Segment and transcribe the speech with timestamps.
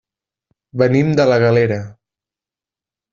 [0.81, 1.77] Venim de la Galera.